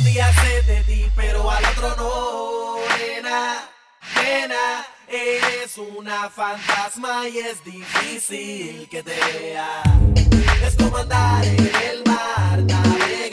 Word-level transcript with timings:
un 0.00 0.04
día 0.04 0.32
sé 0.32 0.62
de 0.62 0.82
ti, 0.84 1.06
pero 1.14 1.50
al 1.50 1.64
otro 1.64 1.94
no, 1.96 2.76
nena, 2.98 3.68
nena. 4.16 4.86
Eres 5.08 5.76
una 5.76 6.30
fantasma 6.30 7.28
y 7.28 7.38
es 7.38 7.64
difícil 7.64 8.88
que 8.88 9.02
te 9.02 9.14
vea. 9.14 9.82
Es 10.64 10.76
como 10.76 10.96
andar 10.96 11.44
en 11.44 11.72
el 11.90 12.04
mar, 12.06 12.62
navegar. 12.62 13.29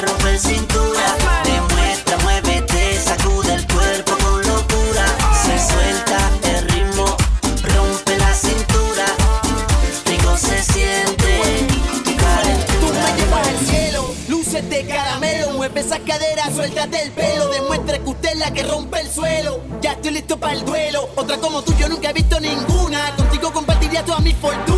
rompe 0.00 0.30
el 0.30 0.38
cintura. 0.38 1.16
Demuestra, 1.44 2.18
muévete, 2.18 3.00
sacude 3.00 3.54
el 3.54 3.66
cuerpo 3.66 4.12
con 4.22 4.46
locura. 4.46 5.06
Se 5.42 5.72
suelta 5.72 6.18
el 6.42 6.68
ritmo, 6.68 7.16
rompe 7.62 8.16
la 8.18 8.34
cintura. 8.34 9.06
Rico 10.06 10.36
se 10.36 10.62
siente, 10.62 11.40
calentura. 12.16 12.76
Tú 12.80 12.86
me 12.86 13.22
llevas 13.22 13.48
al 13.48 13.58
cielo, 13.66 14.14
luces 14.28 14.68
de 14.68 14.86
caramelo. 14.86 15.52
Mueve 15.52 15.80
esa 15.80 15.98
cadera, 16.00 16.50
suéltate 16.54 17.02
el 17.02 17.12
pelo. 17.12 17.48
Demuestra 17.48 17.98
que 17.98 18.08
usted 18.08 18.30
es 18.30 18.38
la 18.38 18.52
que 18.52 18.62
rompe 18.64 19.00
el 19.00 19.10
suelo. 19.10 19.60
Ya 19.80 19.92
estoy 19.92 20.12
listo 20.12 20.38
para 20.38 20.54
el 20.54 20.64
duelo. 20.64 21.08
Otra 21.16 21.38
como 21.38 21.62
tú, 21.62 21.74
yo 21.78 21.88
nunca 21.88 22.10
he 22.10 22.12
visto 22.12 22.38
ninguna. 22.40 23.14
Contigo 23.16 23.52
compartiría 23.52 24.04
toda 24.04 24.20
mi 24.20 24.34
fortuna. 24.34 24.75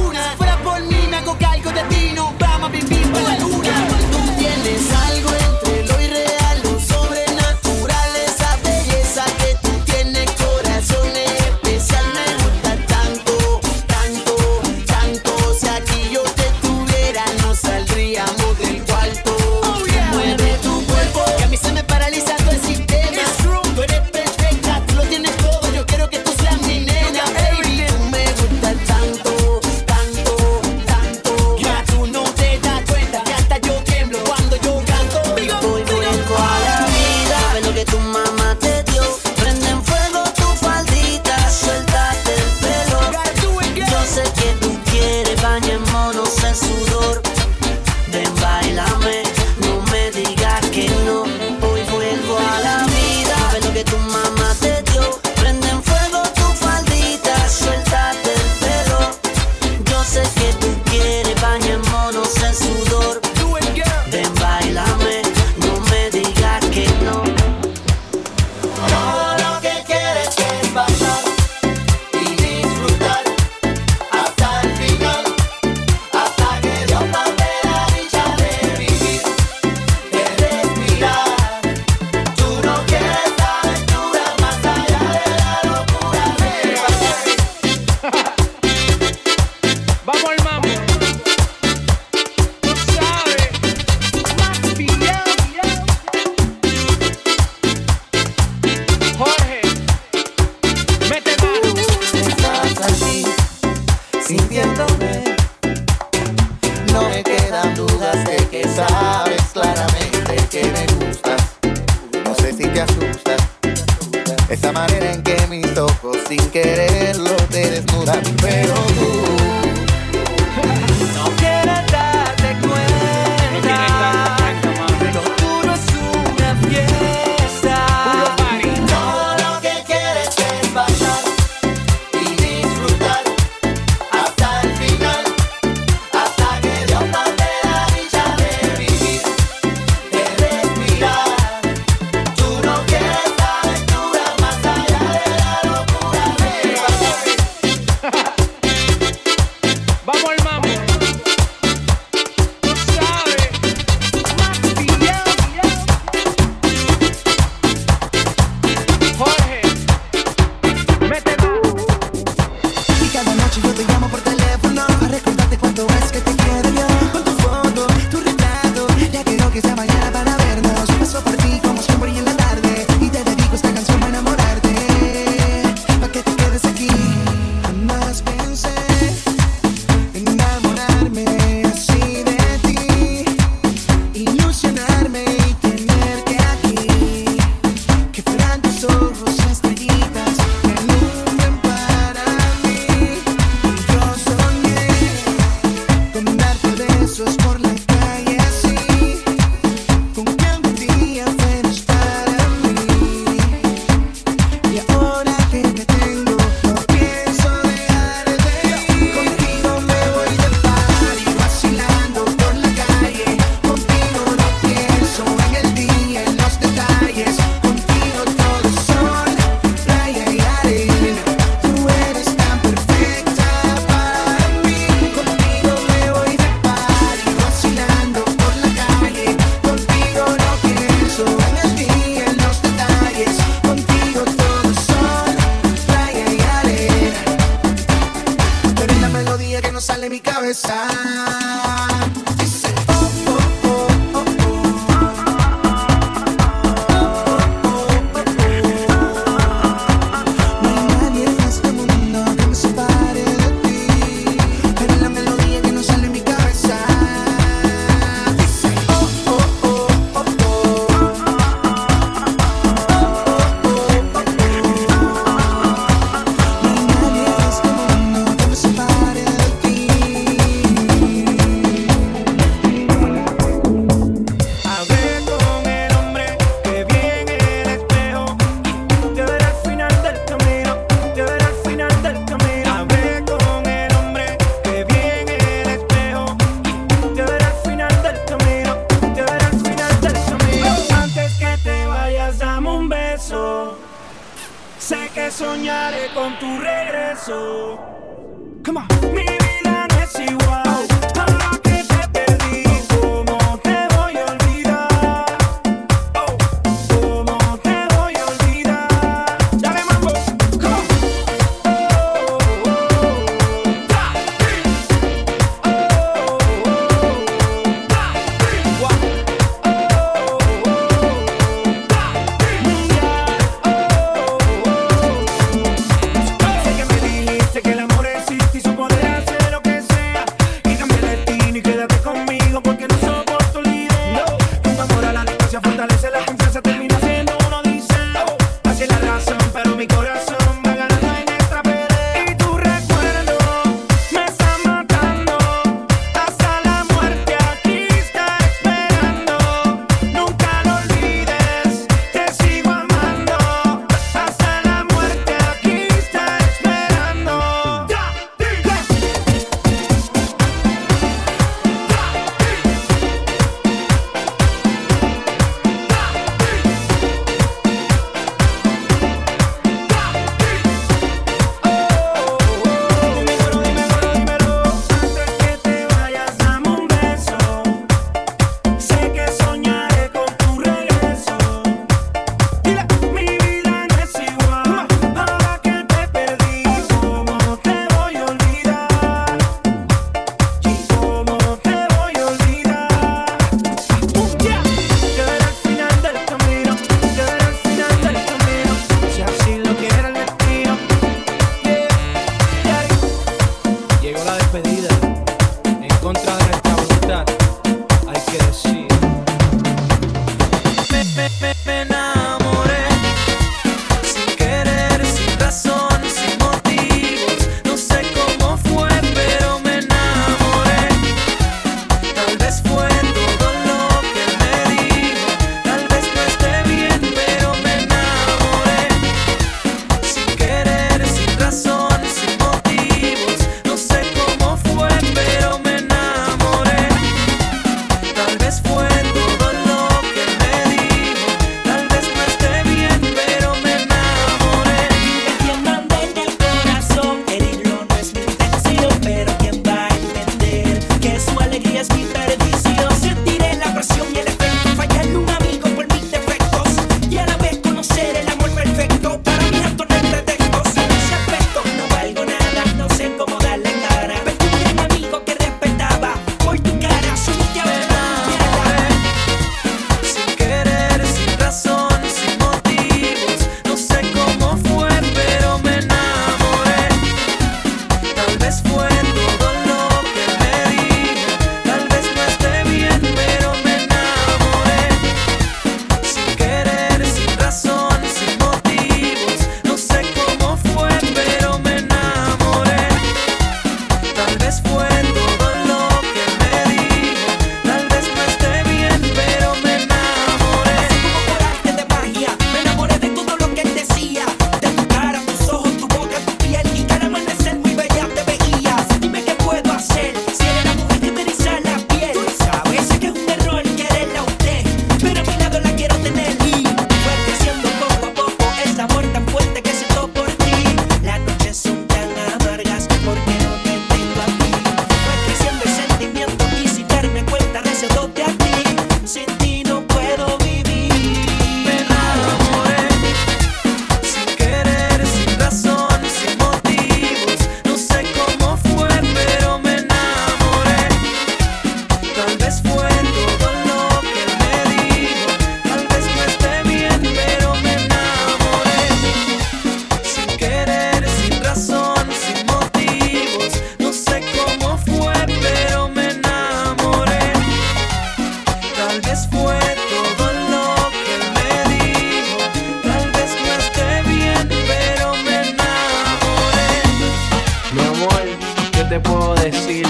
Te 568.88 569.00
puedo 569.00 569.34
decir? 569.34 569.86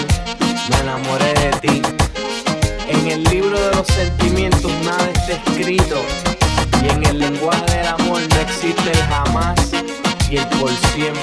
Me 0.71 0.77
enamoré 0.81 1.33
de 1.35 1.51
ti. 1.61 1.83
En 2.89 3.07
el 3.07 3.23
libro 3.25 3.59
de 3.59 3.77
los 3.77 3.87
sentimientos 3.87 4.73
nada 4.85 5.11
está 5.11 5.33
escrito. 5.35 6.03
Y 6.83 6.89
en 6.89 7.07
el 7.07 7.19
lenguaje 7.19 7.77
del 7.77 7.87
amor 7.87 8.21
no 8.21 8.41
existe 8.41 8.91
el 8.91 9.03
jamás 9.05 9.73
y 10.31 10.39
el 10.39 10.47
por 10.49 10.71
siempre. 10.71 11.23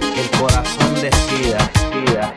Que 0.00 0.20
el 0.20 0.30
corazón 0.40 0.94
decida. 0.94 1.70
decida. 1.92 2.34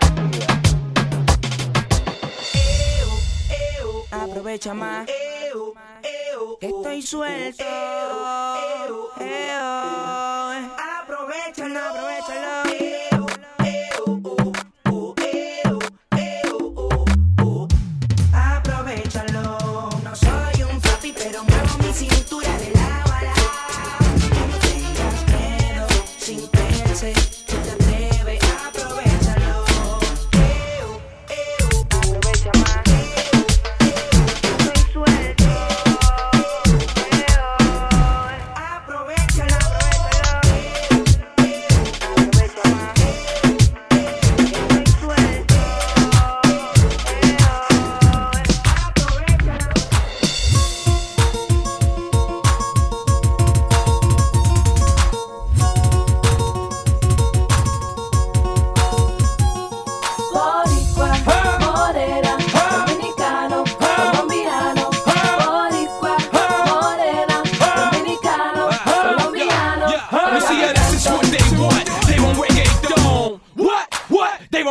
Aprovecha 4.11 4.73
más. 4.73 5.07
Estoy 6.61 7.01
suelto. 7.01 7.63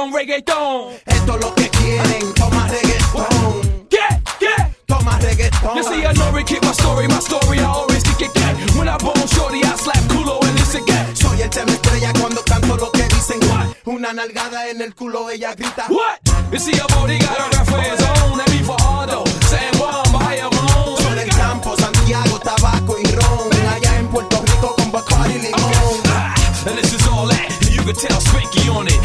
What? 0.07 0.12
Want 0.12 0.14
reggaeton. 0.14 0.95
Esto 1.07 1.35
es 1.35 1.40
lo 1.40 1.55
que 1.55 1.69
quieren, 1.71 2.35
toma 2.35 2.69
reggaetón. 2.69 3.87
Get, 3.90 4.23
get. 4.40 4.87
Toma 4.87 5.19
reggaetón. 5.19 5.77
You 5.77 5.83
see, 5.83 6.07
I 6.07 6.12
know 6.14 6.37
it, 6.37 6.47
keep 6.47 6.62
my 6.62 6.73
story, 6.73 7.09
my 7.09 7.21
story, 7.21 7.59
I 7.59 7.64
always 7.64 8.03
kick 8.05 8.31
it. 8.35 8.77
When 8.77 8.88
I 8.88 8.97
bone 8.99 9.27
shorty, 9.27 9.62
I 9.64 9.75
slap 9.77 9.99
culo 10.09 10.38
and 10.42 10.55
listen 10.59 10.83
again. 10.83 11.16
Soy 11.16 11.42
el 11.42 11.51
tema 11.51 11.73
estrella 11.73 12.12
cuando 12.21 12.42
canto 12.42 12.77
lo 12.77 12.90
que 12.92 13.03
dicen. 13.03 13.40
Una 13.85 14.12
nalgada 14.12 14.69
en 14.69 14.81
el 14.81 14.95
culo, 14.95 15.31
ella 15.31 15.55
grita. 15.55 15.87
What? 15.88 16.21
You 16.53 16.59
see, 16.59 16.79
a 16.79 16.87
body 16.95 17.19
got 17.19 17.55
a 17.55 17.81
his 17.83 18.03
own. 18.23 18.40
And 18.40 18.51
me 18.51 18.62
for 18.62 18.77
Ardo, 18.81 19.25
San 19.49 19.75
Juan, 19.79 20.12
Bahia, 20.12 20.49
Ramon. 20.49 20.97
Soy 21.03 21.14
del 21.16 21.29
campo, 21.31 21.77
Santiago, 21.77 22.38
tabaco 22.40 22.97
y 22.99 23.11
ron. 23.12 23.69
Allá 23.75 23.99
en 23.99 24.09
Puerto 24.09 24.42
Rico 24.47 24.75
con 24.77 24.92
Bacardi 24.92 25.35
y 25.35 25.42
limón. 25.42 26.07
And 26.66 26.77
this 26.77 26.92
is 26.92 27.07
all 27.09 27.29
that. 27.29 27.49
You 27.71 27.83
can 27.83 27.95
tell 27.95 28.21
Spanky 28.21 28.69
on 28.75 28.88
it. 28.88 28.96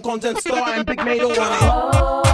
Reggaetón 0.00 0.02
con 0.02 0.20
Zen 0.20 0.36
Star 0.36 0.74
and 0.74 0.86
Big 0.86 0.98
Mato 0.98 1.28
on 1.28 2.29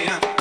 yeah. 0.00 0.31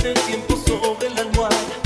El 0.00 0.14
tiempo 0.14 0.56
sobre 0.56 1.10
la 1.10 1.20
almohada. 1.20 1.82